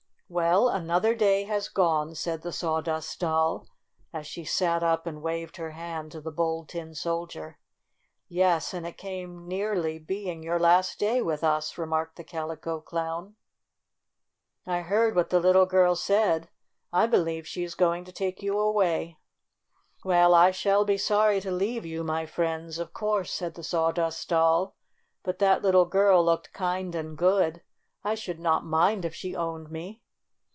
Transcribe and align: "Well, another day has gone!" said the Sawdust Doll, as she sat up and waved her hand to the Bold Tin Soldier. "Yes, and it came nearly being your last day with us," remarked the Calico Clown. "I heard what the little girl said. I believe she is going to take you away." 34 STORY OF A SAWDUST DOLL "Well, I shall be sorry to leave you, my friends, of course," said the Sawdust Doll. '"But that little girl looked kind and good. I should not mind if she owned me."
"Well, 0.33 0.69
another 0.69 1.13
day 1.13 1.43
has 1.43 1.67
gone!" 1.67 2.15
said 2.15 2.41
the 2.41 2.53
Sawdust 2.53 3.19
Doll, 3.19 3.67
as 4.13 4.25
she 4.25 4.45
sat 4.45 4.81
up 4.81 5.05
and 5.05 5.21
waved 5.21 5.57
her 5.57 5.71
hand 5.71 6.13
to 6.13 6.21
the 6.21 6.31
Bold 6.31 6.69
Tin 6.69 6.95
Soldier. 6.95 7.59
"Yes, 8.29 8.73
and 8.73 8.87
it 8.87 8.95
came 8.97 9.45
nearly 9.45 9.99
being 9.99 10.41
your 10.41 10.57
last 10.57 10.97
day 10.99 11.21
with 11.21 11.43
us," 11.43 11.77
remarked 11.77 12.15
the 12.15 12.23
Calico 12.23 12.79
Clown. 12.79 13.35
"I 14.65 14.79
heard 14.79 15.15
what 15.15 15.31
the 15.31 15.39
little 15.41 15.65
girl 15.65 15.97
said. 15.97 16.47
I 16.93 17.07
believe 17.07 17.45
she 17.45 17.65
is 17.65 17.75
going 17.75 18.05
to 18.05 18.13
take 18.13 18.41
you 18.41 18.57
away." 18.57 19.17
34 19.17 19.23
STORY 19.33 19.65
OF 19.67 19.67
A 19.67 19.83
SAWDUST 19.83 20.03
DOLL 20.05 20.11
"Well, 20.11 20.35
I 20.45 20.51
shall 20.51 20.85
be 20.85 20.97
sorry 20.97 21.41
to 21.41 21.51
leave 21.51 21.85
you, 21.85 22.03
my 22.05 22.25
friends, 22.25 22.79
of 22.79 22.93
course," 22.93 23.33
said 23.33 23.55
the 23.55 23.63
Sawdust 23.63 24.29
Doll. 24.29 24.77
'"But 25.23 25.39
that 25.39 25.61
little 25.61 25.83
girl 25.85 26.23
looked 26.23 26.53
kind 26.53 26.95
and 26.95 27.17
good. 27.17 27.63
I 28.05 28.15
should 28.15 28.39
not 28.39 28.63
mind 28.65 29.03
if 29.03 29.13
she 29.13 29.35
owned 29.35 29.69
me." 29.69 29.97